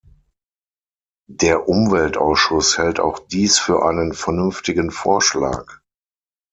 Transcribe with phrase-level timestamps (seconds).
[1.29, 5.79] Der Umweltausschuss hält auch dies für einen vernünftigen Vorschlag.